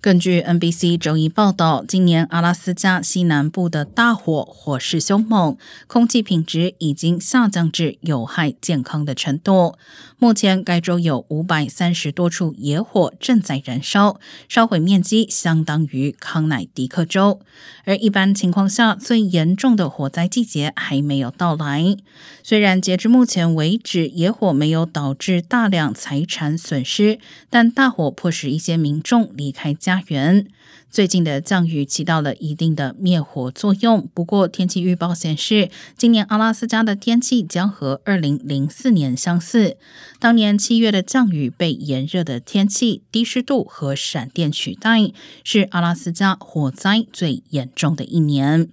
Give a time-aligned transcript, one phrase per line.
[0.00, 9.74] 根据 NBC 周一报道，今年阿拉斯加西南部的大火火势凶猛，空气品质已经下降至有害健康的程度。
[10.20, 17.40] 目前，该州有五百三十多处野火正在燃烧，烧毁面积相当于康乃狄克州。
[17.84, 21.96] 而一般情况下，最严重的火灾季节还没有到来。
[22.44, 27.18] 虽然截至目前为止，野火没有导致大量财产损失，
[27.50, 29.74] 但大火迫使一些民众离开。
[29.87, 30.46] 家家园
[30.90, 39.78] 最近的降雨起到了一定的灭火作用，不过天气预报显示，今年阿拉斯加的天气将和二零零四年相似。
[40.18, 45.10] 当年七月的降雨被炎热的天气、低湿度和闪电取代，
[45.42, 48.68] 是阿拉斯加火灾最严重的一年。